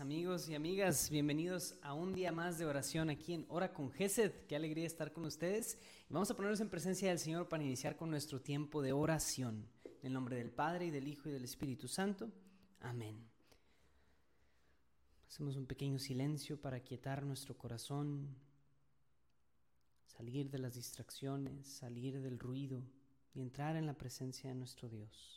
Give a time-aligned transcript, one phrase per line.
[0.00, 4.32] Amigos y amigas, bienvenidos a un día más de oración aquí en Hora con Gesed.
[4.48, 5.78] Qué alegría estar con ustedes.
[6.08, 9.68] Vamos a ponernos en presencia del Señor para iniciar con nuestro tiempo de oración.
[10.00, 12.32] En el nombre del Padre y del Hijo y del Espíritu Santo.
[12.80, 13.28] Amén.
[15.28, 18.34] Hacemos un pequeño silencio para quietar nuestro corazón,
[20.06, 22.82] salir de las distracciones, salir del ruido
[23.34, 25.35] y entrar en la presencia de nuestro Dios.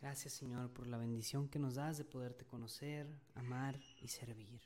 [0.00, 4.62] Gracias Señor por la bendición que nos das de poderte conocer, amar y servir.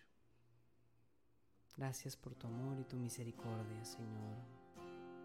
[1.76, 4.36] Gracias por tu amor y tu misericordia, Señor.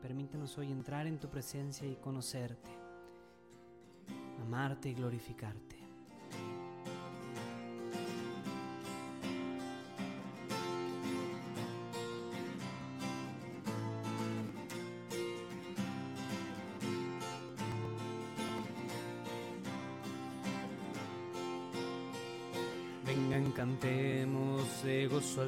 [0.02, 2.72] Permítanos hoy entrar en tu presencia y conocerte,
[4.42, 5.79] amarte y glorificarte.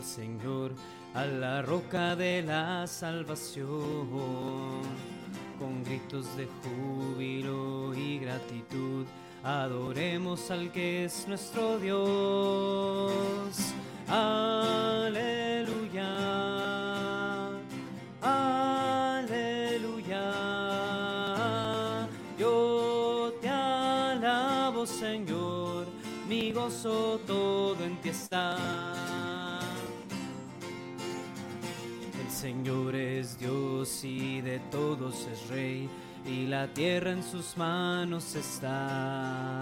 [0.02, 0.72] Señor,
[1.14, 4.82] a la roca de la salvación.
[5.60, 9.06] Con gritos de júbilo y gratitud,
[9.44, 13.54] adoremos al que es nuestro Dios.
[14.08, 15.28] Aleluya.
[18.22, 19.52] Aleluya.
[22.40, 25.72] Yo te alabo, Señor
[26.32, 28.56] mi gozo todo en ti está.
[32.42, 35.88] Señor es Dios y de todos es Rey,
[36.26, 39.62] y la tierra en sus manos está.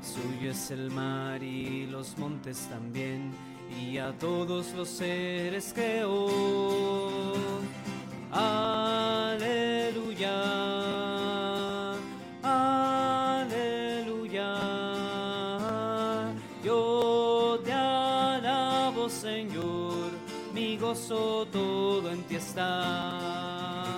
[0.00, 3.32] Suyo es el mar y los montes también,
[3.78, 7.34] y a todos los seres creó.
[8.32, 9.67] Aleluya.
[21.08, 23.88] Todo en ti está.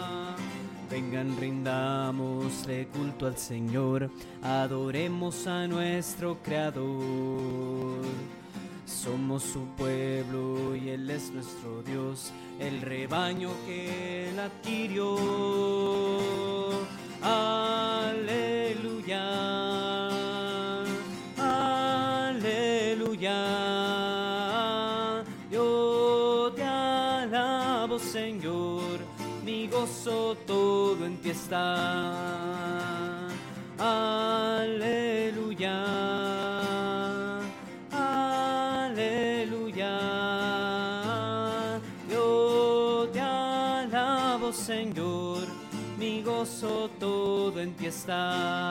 [0.91, 4.11] Vengan, rindamosle culto al Señor,
[4.43, 8.05] adoremos a nuestro Creador.
[8.87, 15.17] Somos su pueblo y Él es nuestro Dios, el rebaño que Él adquirió.
[17.23, 18.21] Aleluya,
[31.31, 32.13] está.
[33.79, 35.85] Aleluya.
[37.93, 39.99] Aleluya.
[42.11, 45.47] Yo te alabo, Señor,
[45.99, 48.70] mi gozo todo en ti está.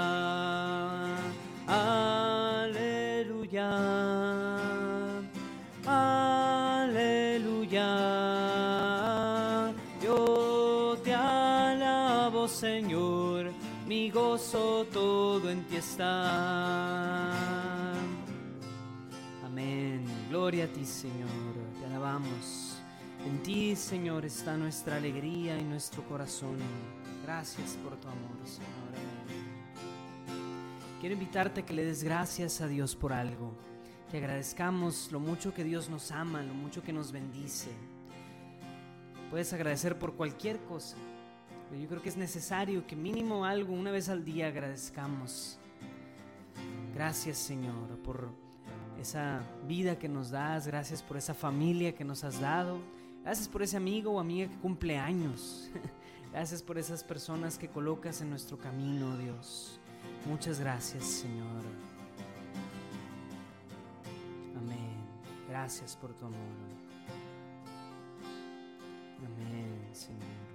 [23.49, 26.59] Ti, Señor, está nuestra alegría y nuestro corazón.
[27.23, 28.69] Gracias por tu amor, Señor.
[30.99, 33.55] Quiero invitarte a que le des gracias a Dios por algo.
[34.11, 37.71] Que agradezcamos lo mucho que Dios nos ama, lo mucho que nos bendice.
[39.31, 40.97] Puedes agradecer por cualquier cosa.
[41.71, 45.57] Pero yo creo que es necesario que mínimo algo, una vez al día, agradezcamos.
[46.93, 48.29] Gracias, Señor, por
[49.01, 52.79] esa vida que nos das, gracias por esa familia que nos has dado,
[53.23, 55.69] gracias por ese amigo o amiga que cumple años,
[56.31, 59.79] gracias por esas personas que colocas en nuestro camino, Dios.
[60.25, 61.63] Muchas gracias, Señor.
[64.57, 64.97] Amén.
[65.47, 66.39] Gracias por tu amor.
[69.25, 70.48] Amén, Señor.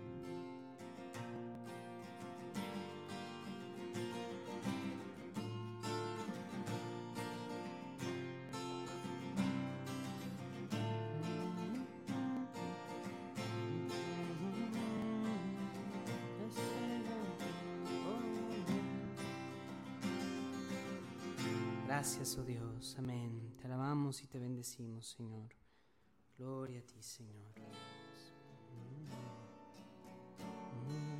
[21.96, 22.96] Gracias, oh Dios.
[22.98, 23.54] Amén.
[23.56, 25.54] Te alabamos y te bendecimos, Señor.
[26.36, 27.54] Gloria a ti, Señor.
[30.72, 31.14] Amén.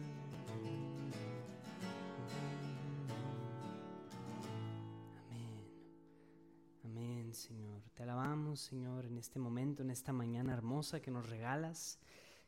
[6.82, 7.80] Amén, Señor.
[7.94, 12.00] Te alabamos, Señor, en este momento, en esta mañana hermosa que nos regalas,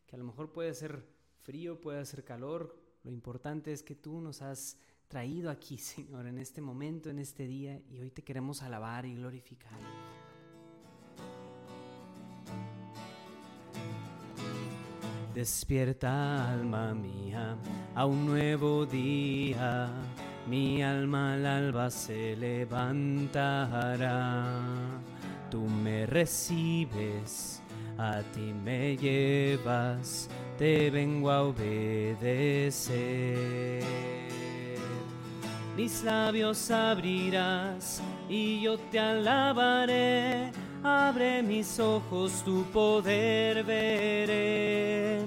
[0.04, 1.06] que a lo mejor puede ser
[1.44, 2.76] frío, puede ser calor.
[3.04, 7.46] Lo importante es que tú nos has traído aquí, Señor, en este momento, en este
[7.46, 9.78] día, y hoy te queremos alabar y glorificar.
[15.34, 17.58] Despierta alma mía
[17.94, 19.90] a un nuevo día,
[20.48, 23.74] mi alma al alba se levantará.
[25.50, 27.60] Tú me recibes,
[27.98, 32.96] a ti me llevas, te vengo a obedecer.
[35.76, 40.50] Mis labios abrirás y yo te alabaré
[40.86, 45.20] abre mis ojos, tu poder veré.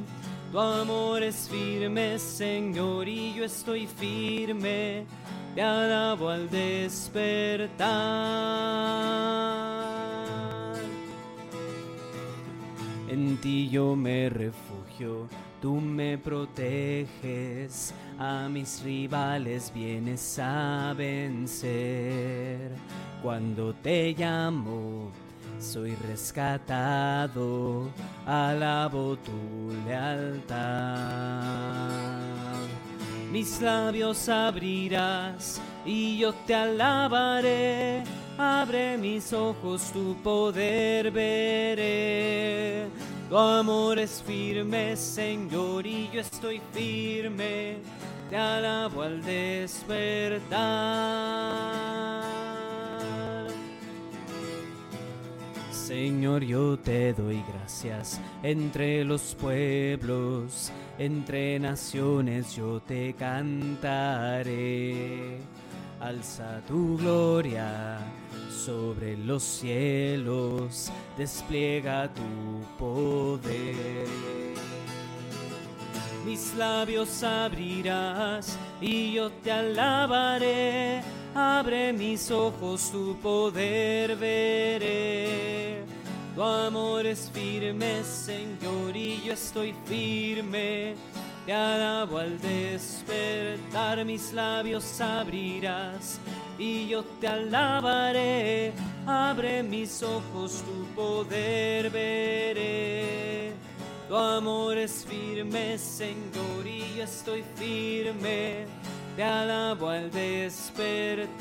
[0.51, 5.05] Tu amor es firme, Señor, y yo estoy firme,
[5.53, 7.89] te alabo al despertar.
[13.07, 15.27] En ti yo me refugio,
[15.61, 22.71] tú me proteges, a mis rivales vienes a vencer.
[23.23, 25.11] Cuando te llamo,
[25.57, 27.89] soy rescatado,
[28.25, 30.49] alabo tu lealtad.
[33.31, 38.03] Mis labios abrirás y yo te alabaré.
[38.37, 42.87] Abre mis ojos, tu poder veré.
[43.29, 47.77] Tu amor es firme, Señor, y yo estoy firme.
[48.27, 50.49] Te alabo al despertar.
[55.71, 64.59] Señor, yo te doy gracias entre los pueblos, entre naciones yo te cantaré.
[65.99, 67.99] Alza tu gloria
[68.49, 74.07] sobre los cielos, despliega tu poder.
[76.25, 81.01] Mis labios abrirás y yo te alabaré
[81.35, 85.83] abre mis ojos, tu poder veré.
[86.35, 90.95] Tu amor es firme, Señor, y yo estoy firme.
[91.49, 96.19] Te alabo al despertar, mis labios abrirás
[96.59, 98.71] y yo te alabaré.
[99.07, 103.53] Abre mis ojos, tu poder veré.
[104.07, 108.67] Tu amor es firme, Señor, y yo estoy firme
[109.15, 111.39] te alabo al despertar.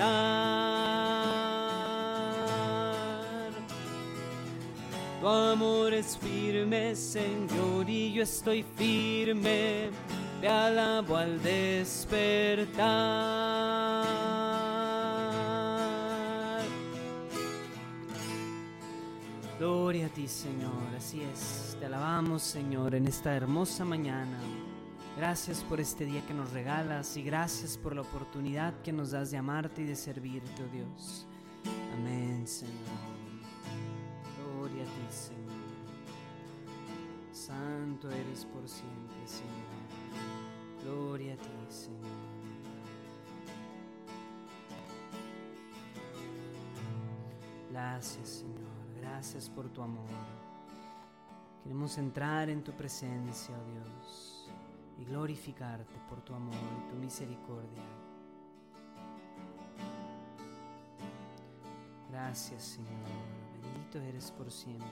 [5.21, 9.91] Tu amor es firme, Señor, y yo estoy firme.
[10.41, 12.79] Te alabo al despertar.
[19.59, 21.77] Gloria a ti, Señor, así es.
[21.81, 24.39] Te alabamos, Señor, en esta hermosa mañana.
[25.17, 29.33] Gracias por este día que nos regalas y gracias por la oportunidad que nos das
[29.33, 31.27] de amarte y de servirte, oh Dios.
[31.97, 33.18] Amén, Señor.
[34.81, 35.69] A ti, Señor.
[37.33, 39.79] Santo eres por siempre, Señor.
[40.85, 41.99] Gloria a ti, Señor.
[47.71, 49.01] Gracias, Señor.
[49.01, 50.07] Gracias por tu amor.
[51.63, 54.39] Queremos entrar en tu presencia, oh Dios
[54.99, 57.83] y glorificarte por tu amor y tu misericordia.
[62.11, 62.89] Gracias Señor,
[63.97, 64.87] eres por siempre.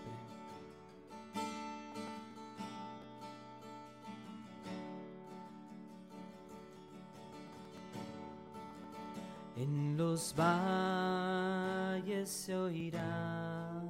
[9.56, 13.82] En los valles se oirá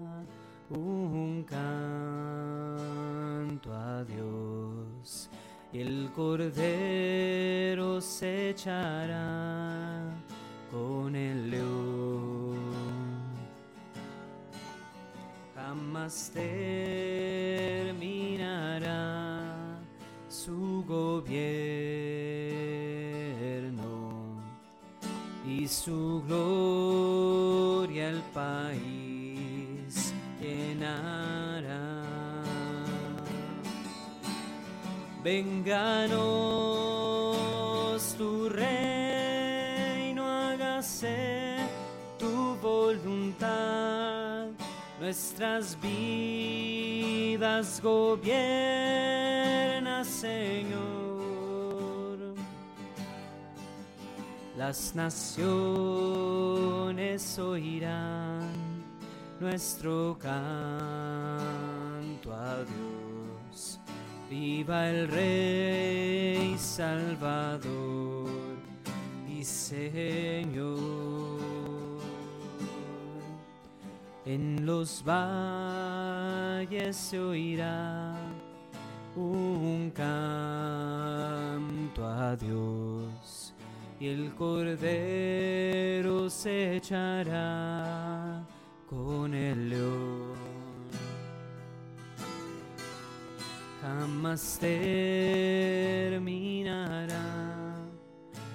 [0.71, 1.63] un canto
[3.73, 5.31] a Dios
[5.73, 10.05] el cordero se echará
[10.71, 11.76] con el león.
[15.87, 17.79] Jamás terminará
[20.29, 21.37] su gobierno
[25.47, 32.03] y su gloria al país llenará.
[35.23, 36.17] Vénganos
[38.19, 38.96] tu reino,
[45.07, 48.35] nuestras vidas gobierna,
[50.03, 50.75] Señor.
[54.59, 55.39] Las naciones
[57.39, 58.51] oirán
[59.39, 63.79] nuestro canto a Dios.
[64.29, 68.27] Viva el Rey Salvador
[69.29, 71.26] y Señor.
[74.27, 78.17] En los valles se oirá
[79.15, 80.85] un canto
[82.05, 83.55] a Dios
[84.01, 88.45] y el cordero se echará
[88.91, 90.35] con el león.
[93.81, 96.17] Jamás terminará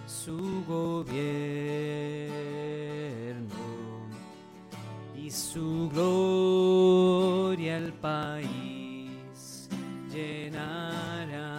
[0.05, 1.60] su gobierno
[5.53, 9.67] su gloria el país
[10.09, 11.57] llenará.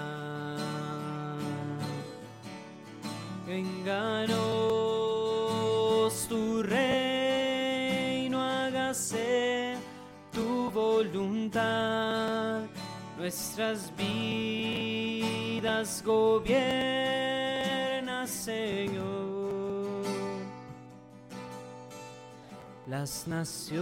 [3.47, 4.39] Venganos
[6.27, 9.77] tu reino, hágase
[10.33, 12.63] tu voluntad,
[13.19, 15.23] nuestras vidas
[16.03, 17.02] gobierna,
[23.03, 23.75] Las naciones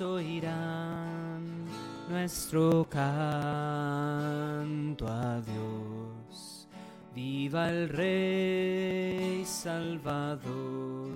[0.00, 1.66] oirán
[2.08, 6.68] nuestro canto a Dios.
[7.16, 11.10] Viva el Rey Salvador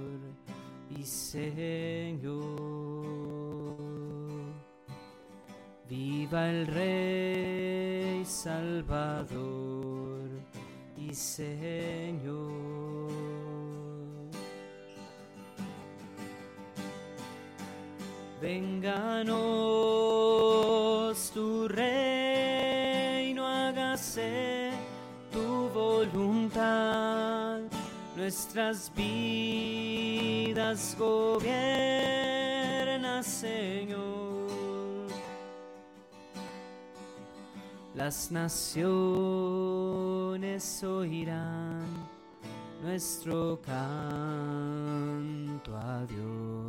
[0.98, 2.40] y Señor.
[5.88, 10.28] Viva el Rey Salvador
[10.96, 12.69] y Señor.
[18.40, 19.36] Vénganos
[21.34, 24.70] tu reino, hágase
[25.30, 27.60] tu voluntad,
[28.16, 31.52] nuestras vidas gobierna,
[33.22, 34.48] Señor.
[37.94, 38.72] Las naciones
[40.82, 41.84] oirán
[42.82, 46.59] nuestro canto a Dios.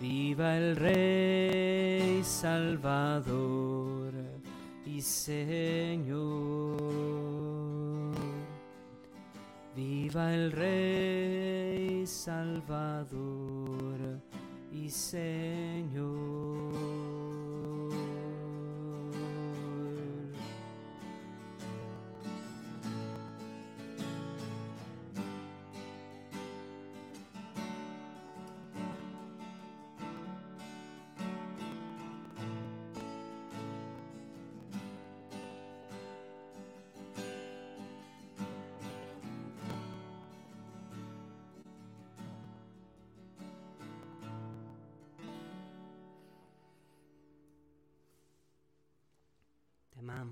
[0.00, 4.14] Viva el Rey Salvador
[4.86, 6.80] y Señor.
[9.76, 13.18] Viva el Rey Salvador
[14.72, 15.20] y Señor.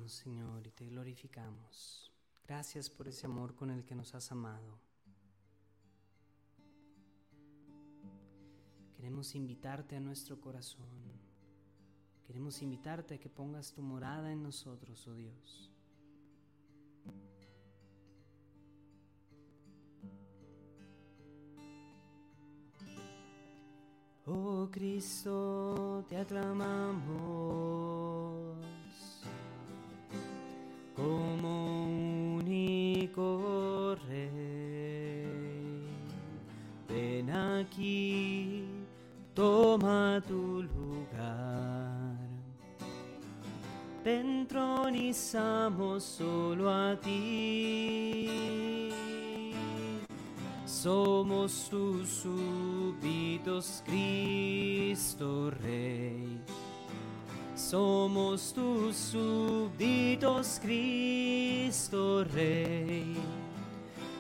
[0.08, 2.12] Señor, y te glorificamos.
[2.46, 4.78] Gracias por ese amor con el que nos has amado.
[8.96, 10.86] Queremos invitarte a nuestro corazón.
[12.26, 15.70] Queremos invitarte a que pongas tu morada en nosotros, oh Dios.
[24.26, 27.77] Oh Cristo, te aclamamos
[45.68, 48.28] entronizamos solo a ti.
[50.66, 56.40] Somos tus súbditos, Cristo Rey.
[57.54, 63.16] Somos tus súbditos, Cristo Rey.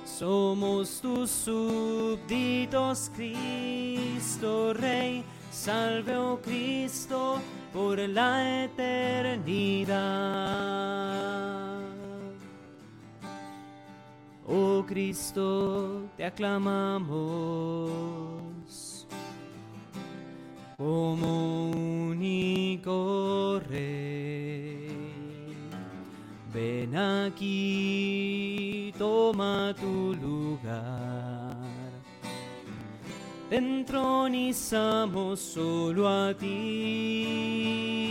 [0.04, 5.24] Somos tus súbditos, Cristo Rey.
[5.50, 7.38] Salve, oh Cristo,
[7.72, 9.88] por la eternidad.
[14.88, 17.06] Cristo, te aclamamos
[20.78, 21.70] como
[22.08, 24.88] único Rey.
[26.54, 31.54] Ven aquí, toma tu lugar.
[33.50, 38.07] Te entronizamos solo a ti.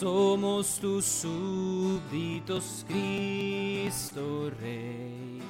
[0.00, 5.42] Somos tus súbditos, Cristo Rey.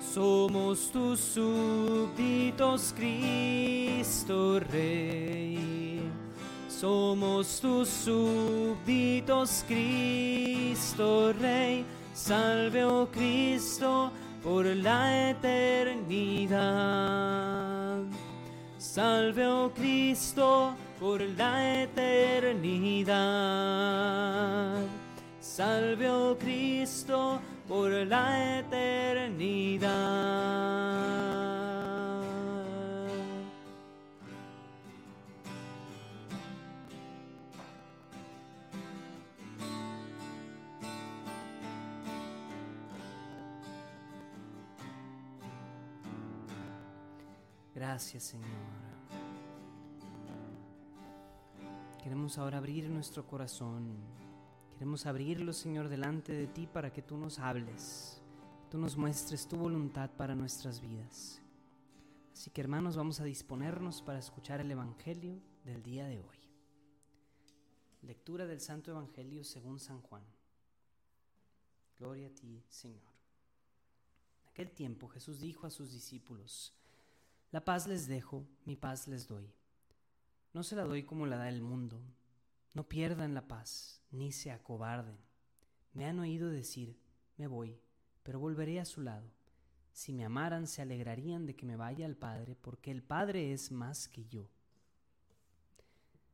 [0.00, 6.00] Somos tus súbditos, Cristo Rey.
[6.70, 11.84] Somos tus súbditos, Cristo Rey.
[12.14, 14.10] Salve, oh Cristo,
[14.42, 16.54] por la eternidad.
[18.78, 20.74] Salve, oh Cristo,
[21.04, 23.12] por la eternidad.
[25.38, 29.84] Salve, oh Cristo, por la eternidad.
[47.74, 48.73] Gracias Señor.
[52.04, 53.96] Queremos ahora abrir nuestro corazón
[54.74, 58.20] Queremos abrirlo, Señor, delante de ti para que tú nos hables,
[58.70, 61.40] tú nos muestres tu voluntad para nuestras vidas.
[62.30, 66.36] Así que hermanos, vamos a disponernos para escuchar el Evangelio del día de hoy.
[68.02, 70.24] Lectura del Santo Evangelio según San Juan.
[71.98, 73.14] Gloria a ti, Señor.
[74.42, 76.74] En aquel tiempo Jesús dijo a sus discípulos,
[77.52, 79.54] La paz les dejo, mi paz les doy.
[80.54, 82.00] No se la doy como la da el mundo.
[82.74, 85.18] No pierdan la paz, ni se acobarden.
[85.92, 86.96] Me han oído decir,
[87.36, 87.80] me voy,
[88.22, 89.30] pero volveré a su lado.
[89.92, 93.72] Si me amaran, se alegrarían de que me vaya al Padre, porque el Padre es
[93.72, 94.48] más que yo.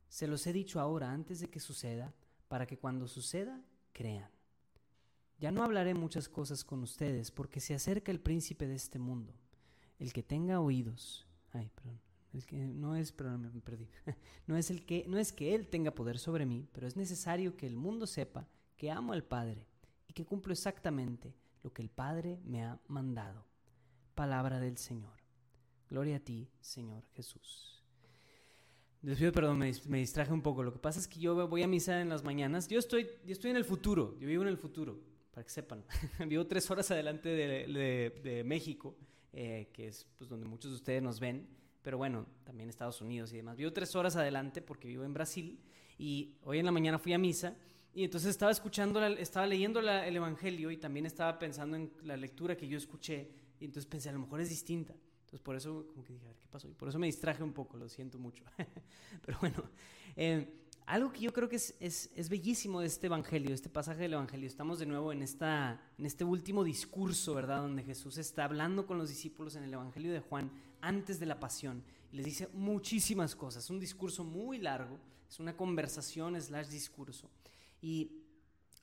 [0.07, 2.13] Se los he dicho ahora antes de que suceda,
[2.47, 4.29] para que cuando suceda, crean.
[5.39, 9.33] Ya no hablaré muchas cosas con ustedes, porque se acerca el príncipe de este mundo.
[9.97, 11.27] El que tenga oídos.
[11.51, 12.10] Ay, perdón.
[12.33, 13.87] El que no es, perdón, me perdí.
[14.47, 17.55] No es el que no es que él tenga poder sobre mí, pero es necesario
[17.55, 19.67] que el mundo sepa que amo al Padre
[20.07, 23.45] y que cumplo exactamente lo que el Padre me ha mandado.
[24.15, 25.13] Palabra del Señor.
[25.89, 27.83] Gloria a ti, Señor Jesús.
[29.01, 30.63] Les pido perdón, me, distraje un poco.
[30.63, 32.67] Lo que pasa es que yo voy a misa en las mañanas.
[32.67, 34.99] Yo estoy, yo estoy en el futuro, yo vivo en el futuro,
[35.31, 35.83] para que sepan.
[36.27, 38.95] vivo tres horas adelante de, México,
[39.33, 41.47] eh, que es pues, donde muchos de ustedes nos ven
[41.81, 43.57] pero bueno, también Estados Unidos y demás.
[43.57, 45.59] Vivo tres horas adelante porque vivo en Brasil
[45.97, 47.55] y hoy en la mañana fui a misa
[47.93, 52.55] y entonces estaba escuchando, estaba leyendo el Evangelio y también estaba pensando en la lectura
[52.55, 54.93] que yo escuché y entonces pensé, a lo mejor es distinta.
[55.21, 56.67] Entonces por eso como que dije, a ver, ¿qué pasó?
[56.69, 58.43] Y por eso me distraje un poco, lo siento mucho.
[59.25, 59.63] pero bueno,
[60.15, 60.60] eh,
[60.91, 64.45] algo que yo creo que es, es, bellísimo de este Evangelio, este pasaje del Evangelio,
[64.45, 67.61] estamos de nuevo en, esta, en este último discurso, ¿verdad?
[67.61, 70.51] Donde Jesús está hablando con los discípulos en el Evangelio de Juan
[70.81, 71.81] antes de la pasión.
[72.11, 74.99] Y les dice muchísimas cosas, un discurso muy largo,
[75.29, 77.29] es una conversación slash discurso.
[77.81, 78.11] Y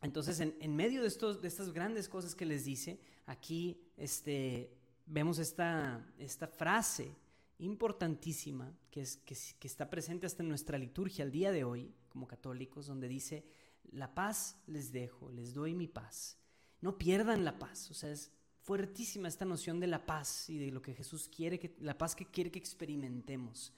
[0.00, 4.72] entonces en, en medio de, estos, de estas grandes cosas que les dice, aquí este,
[5.04, 7.14] vemos esta, esta frase
[7.58, 11.92] importantísima que, es, que, que, está presente hasta en nuestra liturgia al día de hoy,
[12.08, 13.44] como católicos, donde dice,
[13.92, 16.38] la paz les dejo, les doy mi paz.
[16.80, 20.70] No pierdan la paz, o sea, es fuertísima esta noción de la paz y de
[20.70, 23.72] lo que Jesús quiere, que, la paz que quiere que experimentemos.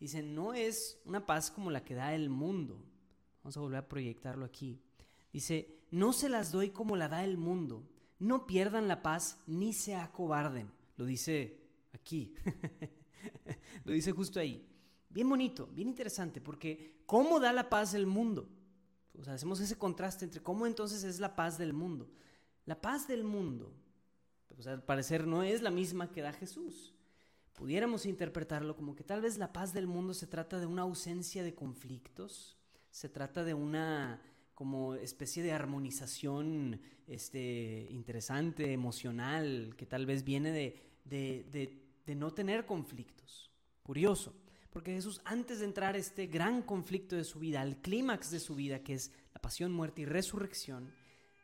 [0.00, 2.82] Dice, no es una paz como la que da el mundo.
[3.42, 4.80] Vamos a volver a proyectarlo aquí.
[5.32, 7.88] Dice, no se las doy como la da el mundo.
[8.18, 10.72] No pierdan la paz ni se acobarden.
[10.96, 11.60] Lo dice
[11.92, 12.34] aquí.
[13.84, 14.68] Lo dice justo ahí.
[15.12, 18.48] Bien bonito, bien interesante, porque ¿cómo da la paz el mundo?
[19.18, 22.10] O sea, hacemos ese contraste entre cómo entonces es la paz del mundo.
[22.64, 23.72] La paz del mundo,
[24.54, 26.94] pues al parecer no es la misma que da Jesús.
[27.52, 31.42] Pudiéramos interpretarlo como que tal vez la paz del mundo se trata de una ausencia
[31.44, 32.56] de conflictos,
[32.90, 34.22] se trata de una
[34.54, 42.32] como especie de armonización este, interesante, emocional, que tal vez viene de, de de no
[42.32, 43.50] tener conflictos.
[43.82, 44.34] Curioso,
[44.72, 48.40] porque Jesús antes de entrar a este gran conflicto de su vida, al clímax de
[48.40, 50.92] su vida, que es la pasión, muerte y resurrección,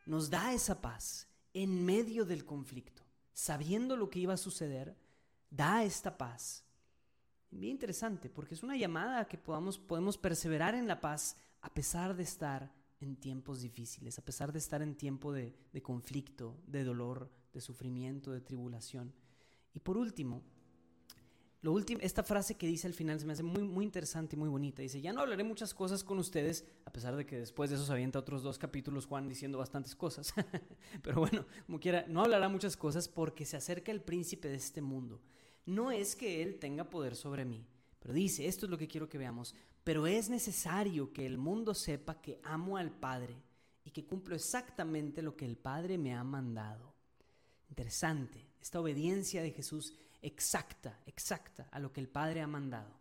[0.05, 4.97] nos da esa paz en medio del conflicto, sabiendo lo que iba a suceder,
[5.49, 6.65] da esta paz.
[7.51, 11.73] Bien interesante, porque es una llamada a que podamos, podemos perseverar en la paz a
[11.73, 16.59] pesar de estar en tiempos difíciles, a pesar de estar en tiempo de, de conflicto,
[16.65, 19.13] de dolor, de sufrimiento, de tribulación.
[19.73, 20.43] Y por último,
[21.61, 24.39] lo último, esta frase que dice al final se me hace muy, muy interesante y
[24.39, 24.81] muy bonita.
[24.81, 27.85] Dice, ya no hablaré muchas cosas con ustedes, a pesar de que después de eso
[27.85, 30.33] se avienta otros dos capítulos Juan diciendo bastantes cosas.
[31.01, 34.81] Pero bueno, como quiera, no hablará muchas cosas porque se acerca el príncipe de este
[34.81, 35.21] mundo.
[35.65, 37.67] No es que él tenga poder sobre mí,
[37.99, 41.75] pero dice, esto es lo que quiero que veamos, pero es necesario que el mundo
[41.75, 43.35] sepa que amo al Padre
[43.83, 46.95] y que cumplo exactamente lo que el Padre me ha mandado.
[47.67, 52.93] Interesante esta obediencia de Jesús exacta, exacta a lo que el Padre ha mandado.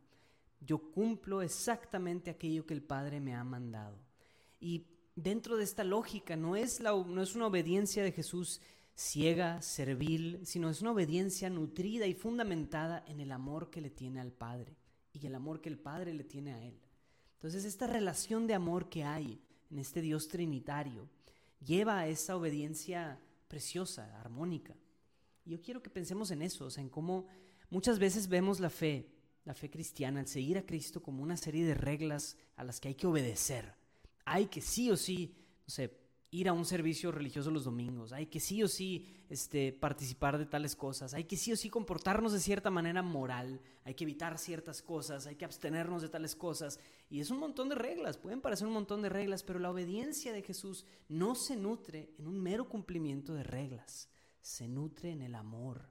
[0.61, 3.99] Yo cumplo exactamente aquello que el Padre me ha mandado.
[4.61, 8.61] Y dentro de esta lógica no es, la, no es una obediencia de Jesús
[8.95, 14.21] ciega, servil, sino es una obediencia nutrida y fundamentada en el amor que le tiene
[14.21, 14.77] al Padre
[15.13, 16.81] y el amor que el Padre le tiene a Él.
[17.35, 21.09] Entonces esta relación de amor que hay en este Dios trinitario
[21.65, 24.75] lleva a esa obediencia preciosa, armónica.
[25.49, 27.27] Yo quiero que pensemos en eso, en cómo
[27.71, 29.09] muchas veces vemos la fe,
[29.45, 32.89] la fe cristiana, el seguir a Cristo como una serie de reglas a las que
[32.89, 33.75] hay que obedecer.
[34.27, 35.35] Hay que sí o sí,
[35.67, 35.97] no sé,
[36.31, 40.45] ir a un servicio religioso los domingos, hay que sí o sí este, participar de
[40.45, 44.37] tales cosas, hay que sí o sí comportarnos de cierta manera moral, hay que evitar
[44.37, 46.79] ciertas cosas, hay que abstenernos de tales cosas.
[47.09, 50.35] Y es un montón de reglas, pueden parecer un montón de reglas, pero la obediencia
[50.35, 55.35] de Jesús no se nutre en un mero cumplimiento de reglas, se nutre en el
[55.35, 55.89] amor.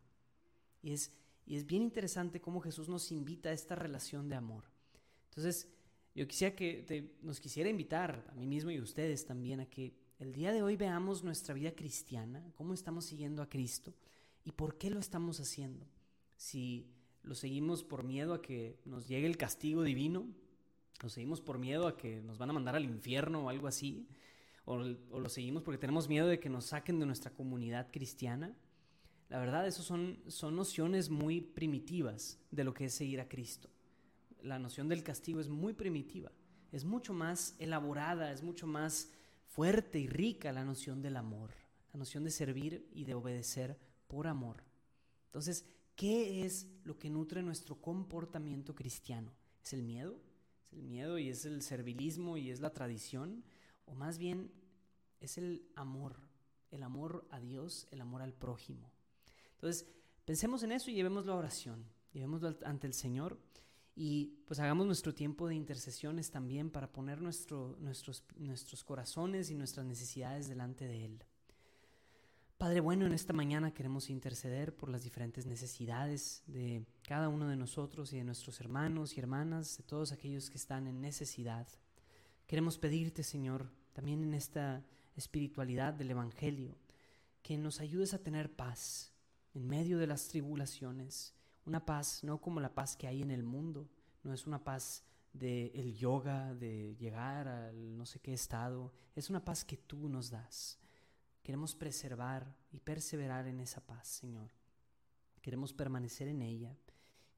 [0.82, 1.12] Y es,
[1.46, 4.64] y es bien interesante cómo Jesús nos invita a esta relación de amor.
[5.30, 5.68] Entonces,
[6.16, 9.94] yo quisiera que nos quisiera invitar a mí mismo y a ustedes también a que
[10.20, 13.94] el día de hoy veamos nuestra vida cristiana, cómo estamos siguiendo a Cristo
[14.44, 15.86] y por qué lo estamos haciendo.
[16.36, 16.88] Si
[17.22, 20.26] lo seguimos por miedo a que nos llegue el castigo divino,
[21.04, 24.08] lo seguimos por miedo a que nos van a mandar al infierno o algo así,
[24.68, 28.54] o, lo seguimos porque tenemos miedo de que nos saquen de nuestra comunidad cristiana.
[29.30, 33.70] La verdad, eso son, son nociones muy primitivas de lo que es seguir a Cristo.
[34.42, 36.32] La noción del castigo es muy primitiva,
[36.74, 39.10] es mucho más elaborada, es mucho más
[39.46, 41.52] fuerte y rica la noción del amor,
[41.94, 43.78] la noción de servir y de obedecer
[44.08, 44.64] por amor.
[45.28, 49.32] Entonces, ¿qué es lo que nutre nuestro comportamiento cristiano?
[49.64, 50.20] ¿Es el miedo?
[50.66, 53.46] ¿Es el miedo y es el servilismo y es la tradición?
[53.88, 54.52] ¿O más bien
[55.20, 56.16] es el amor?
[56.70, 58.92] El amor a Dios, el amor al prójimo.
[59.54, 59.88] Entonces,
[60.26, 63.40] pensemos en eso y llevémoslo a oración, llevémoslo ante el Señor
[63.96, 69.56] y pues hagamos nuestro tiempo de intercesiones también para poner nuestro, nuestros, nuestros corazones y
[69.56, 71.24] nuestras necesidades delante de Él.
[72.58, 77.56] Padre bueno, en esta mañana queremos interceder por las diferentes necesidades de cada uno de
[77.56, 81.68] nosotros y de nuestros hermanos y hermanas, de todos aquellos que están en necesidad.
[82.48, 84.82] Queremos pedirte, Señor, también en esta
[85.18, 86.78] espiritualidad del Evangelio,
[87.44, 89.12] que nos ayudes a tener paz
[89.54, 91.34] en medio de las tribulaciones,
[91.66, 93.90] una paz no como la paz que hay en el mundo,
[94.24, 99.30] no es una paz del el yoga, de llegar al no sé qué estado, es
[99.30, 100.80] una paz que tú nos das.
[101.44, 104.52] Queremos preservar y perseverar en esa paz, Señor.
[105.42, 106.78] Queremos permanecer en ella,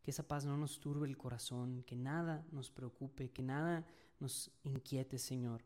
[0.03, 3.87] que esa paz no nos turbe el corazón, que nada nos preocupe, que nada
[4.19, 5.63] nos inquiete, Señor.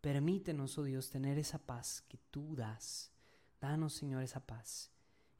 [0.00, 3.10] Permítenos, oh Dios, tener esa paz que tú das.
[3.60, 4.90] Danos, Señor, esa paz.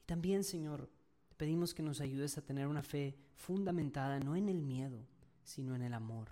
[0.02, 0.90] Y también, Señor,
[1.36, 5.06] pedimos que nos ayudes a tener una fe fundamentada no en el miedo,
[5.44, 6.28] sino en el amor.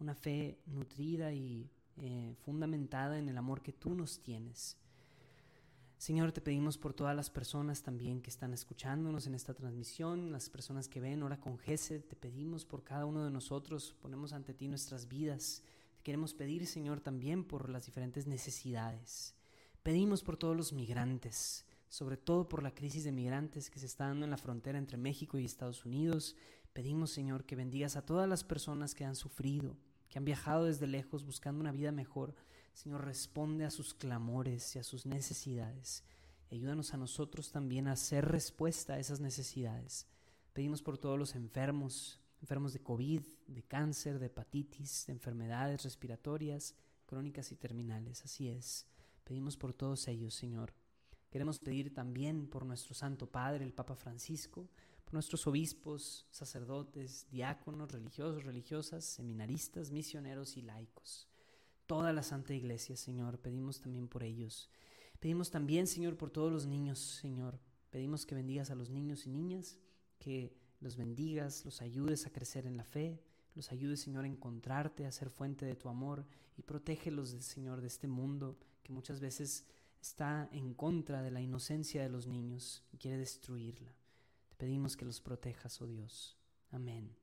[0.00, 4.76] Una fe nutrida y eh, fundamentada en el amor que tú nos tienes.
[5.98, 10.50] Señor, te pedimos por todas las personas también que están escuchándonos en esta transmisión, las
[10.50, 14.52] personas que ven ahora con Gesed, te pedimos por cada uno de nosotros, ponemos ante
[14.52, 15.62] ti nuestras vidas.
[15.96, 19.34] Te queremos pedir, Señor, también por las diferentes necesidades.
[19.82, 24.08] Pedimos por todos los migrantes, sobre todo por la crisis de migrantes que se está
[24.08, 26.36] dando en la frontera entre México y Estados Unidos.
[26.72, 29.76] Pedimos, Señor, que bendigas a todas las personas que han sufrido,
[30.08, 32.34] que han viajado desde lejos buscando una vida mejor.
[32.74, 36.04] Señor, responde a sus clamores y a sus necesidades.
[36.50, 40.06] ayúdanos a nosotros también a hacer respuesta a esas necesidades.
[40.52, 46.74] Pedimos por todos los enfermos, enfermos de COVID, de cáncer, de hepatitis, de enfermedades respiratorias,
[47.06, 48.24] crónicas y terminales.
[48.24, 48.86] Así es.
[49.24, 50.74] Pedimos por todos ellos, Señor.
[51.30, 54.68] Queremos pedir también por nuestro Santo Padre, el Papa Francisco,
[55.04, 61.28] por nuestros obispos, sacerdotes, diáconos, religiosos, religiosas, seminaristas, misioneros y laicos.
[61.86, 64.70] Toda la Santa Iglesia, Señor, pedimos también por ellos.
[65.20, 67.60] Pedimos también, Señor, por todos los niños, Señor.
[67.90, 69.78] Pedimos que bendigas a los niños y niñas,
[70.18, 73.22] que los bendigas, los ayudes a crecer en la fe,
[73.54, 77.86] los ayudes, Señor, a encontrarte, a ser fuente de tu amor y protégelos, Señor, de
[77.86, 79.64] este mundo que muchas veces
[80.00, 83.94] está en contra de la inocencia de los niños y quiere destruirla.
[84.48, 86.36] Te pedimos que los protejas, oh Dios.
[86.70, 87.16] Amén.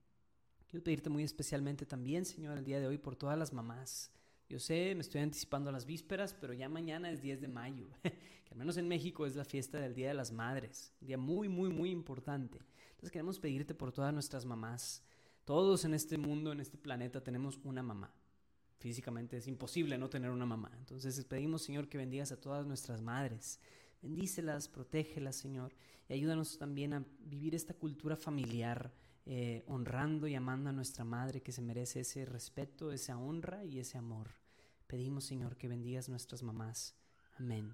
[0.68, 4.12] Quiero pedirte muy especialmente también, Señor, el día de hoy por todas las mamás.
[4.52, 7.88] Yo sé, me estoy anticipando a las vísperas, pero ya mañana es 10 de mayo,
[8.04, 11.18] que al menos en México es la fiesta del Día de las Madres, un día
[11.18, 12.60] muy, muy, muy importante.
[12.90, 15.04] Entonces queremos pedirte por todas nuestras mamás.
[15.46, 18.14] Todos en este mundo, en este planeta, tenemos una mamá
[18.82, 20.72] físicamente es imposible no tener una mamá.
[20.80, 23.60] Entonces pedimos, Señor, que bendigas a todas nuestras madres.
[24.02, 25.76] Bendícelas, protégelas, Señor,
[26.10, 28.92] y ayúdanos también a vivir esta cultura familiar,
[29.28, 33.78] eh, honrando y amando a nuestra Madre que se merece ese respeto, esa honra y
[33.78, 34.41] ese amor.
[34.92, 36.98] Pedimos, Señor, que bendigas nuestras mamás.
[37.38, 37.74] Amén.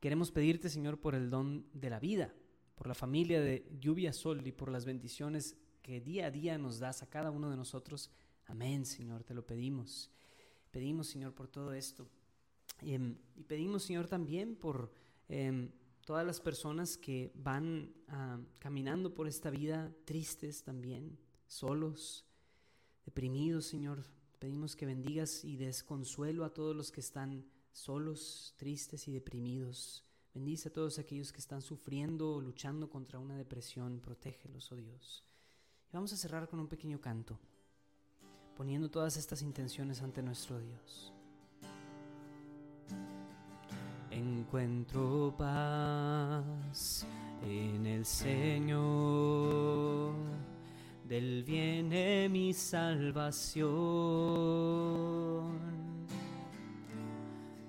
[0.00, 2.32] Queremos pedirte, Señor, por el don de la vida,
[2.76, 6.78] por la familia de lluvia, sol y por las bendiciones que día a día nos
[6.78, 8.10] das a cada uno de nosotros.
[8.46, 10.10] Amén, Señor, te lo pedimos.
[10.70, 12.08] Pedimos, Señor, por todo esto.
[12.80, 14.90] Em, y pedimos, Señor, también por
[15.28, 15.70] em,
[16.06, 22.24] todas las personas que van ah, caminando por esta vida tristes también, solos,
[23.04, 24.16] deprimidos, Señor.
[24.38, 30.04] Pedimos que bendigas y des consuelo a todos los que están solos, tristes y deprimidos.
[30.34, 34.00] Bendice a todos aquellos que están sufriendo o luchando contra una depresión.
[34.00, 35.24] Protégelos, oh Dios.
[35.88, 37.38] Y vamos a cerrar con un pequeño canto,
[38.56, 41.12] poniendo todas estas intenciones ante nuestro Dios.
[44.10, 47.06] Encuentro paz
[47.42, 48.84] en el Señor,
[51.08, 53.66] del viene mi salvación.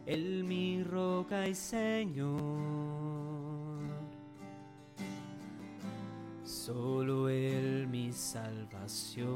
[0.06, 2.38] Él mi roca y Señor,
[6.44, 9.28] solo Él mi salvación.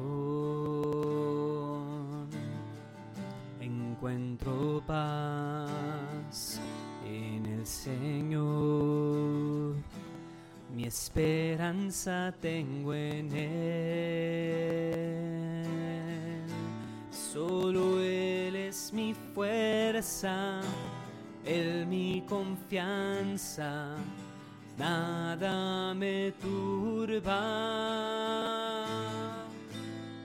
[3.59, 6.59] Encuentro paz
[7.05, 8.80] en el Señor.
[10.81, 14.57] Mi esperanza tengo en Él.
[17.11, 20.59] Solo Él es mi fuerza,
[21.45, 23.95] Él mi confianza.
[24.75, 27.29] Nada me turba.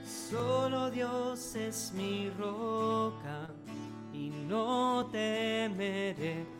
[0.03, 3.47] Solo Dios es mi roca
[4.11, 6.56] y no temeré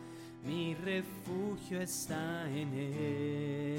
[0.48, 3.78] mi refugio está en Él.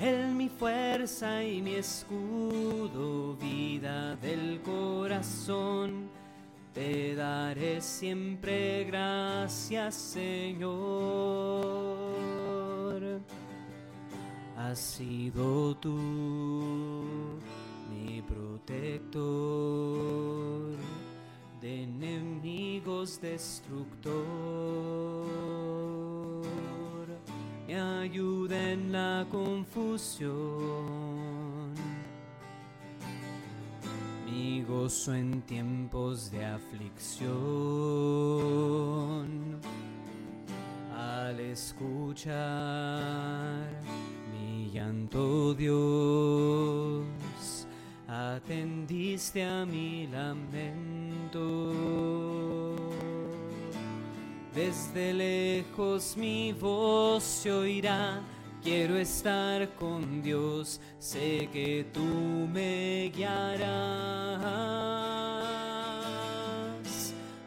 [0.00, 6.10] Él mi fuerza y mi escudo, vida del corazón.
[6.74, 10.68] Te daré siempre gracias, Señor.
[14.56, 15.96] Has sido tú
[17.90, 19.78] mi protector
[21.60, 24.14] de enemigos destructor.
[27.66, 30.28] Me ayuda en la confusión.
[34.26, 37.28] Mi gozo en tiempos de aflicción.
[40.96, 42.36] Al escuchar
[44.32, 47.04] mi llanto, Dios,
[48.06, 51.07] atendiste a mi lamento
[54.54, 58.20] desde lejos mi voz se oirá.
[58.62, 62.02] Quiero estar con Dios, sé que tú
[62.52, 63.68] me guiarás.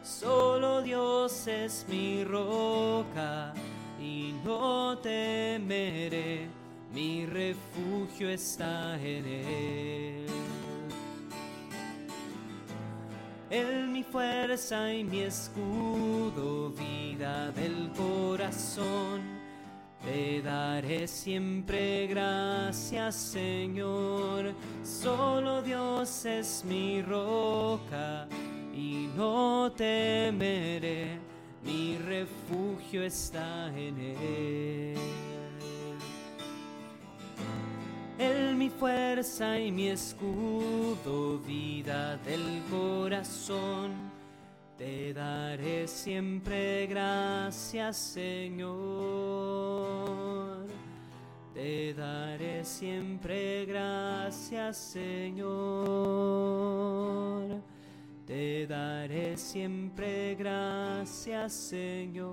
[0.02, 3.52] Solo Dios es mi roca
[4.00, 6.48] y no temeré,
[6.94, 10.21] mi refugio está en Él.
[13.52, 19.20] Él mi fuerza y mi escudo, vida del corazón.
[20.02, 24.54] Te daré siempre gracias, Señor.
[24.82, 28.26] Solo Dios es mi roca
[28.74, 31.18] y no temeré.
[31.62, 35.31] Mi refugio está en Él.
[38.18, 43.92] Él mi fuerza y mi escudo, vida del corazón.
[44.76, 48.72] Te daré siempre gracias, Señor.
[51.54, 55.52] Te daré siempre gracias, Señor.
[58.26, 62.32] Te daré siempre gracias, Señor.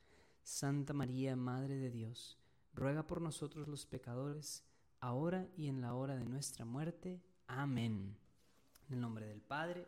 [0.43, 2.37] Santa María, Madre de Dios,
[2.73, 4.63] ruega por nosotros los pecadores,
[4.99, 7.21] ahora y en la hora de nuestra muerte.
[7.47, 8.15] Amén.
[8.87, 9.87] En el nombre del Padre,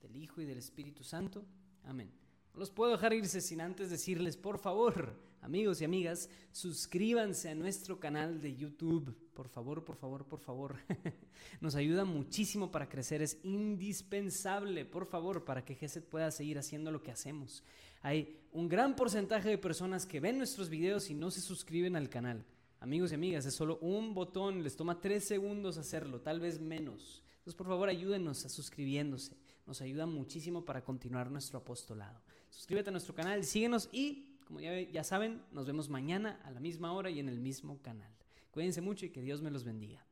[0.00, 1.44] del Hijo y del Espíritu Santo.
[1.84, 2.10] Amén.
[2.52, 7.54] No los puedo dejar irse sin antes decirles, por favor, amigos y amigas, suscríbanse a
[7.54, 9.16] nuestro canal de YouTube.
[9.34, 10.76] Por favor, por favor, por favor.
[11.60, 13.22] Nos ayuda muchísimo para crecer.
[13.22, 17.62] Es indispensable, por favor, para que GESET pueda seguir haciendo lo que hacemos.
[18.02, 22.08] Hay un gran porcentaje de personas que ven nuestros videos y no se suscriben al
[22.08, 22.44] canal.
[22.80, 27.22] Amigos y amigas, es solo un botón, les toma tres segundos hacerlo, tal vez menos.
[27.38, 29.36] Entonces, por favor, ayúdenos a suscribiéndose.
[29.66, 32.20] Nos ayuda muchísimo para continuar nuestro apostolado.
[32.50, 36.60] Suscríbete a nuestro canal, síguenos y, como ya, ya saben, nos vemos mañana a la
[36.60, 38.10] misma hora y en el mismo canal.
[38.50, 40.04] Cuídense mucho y que Dios me los bendiga.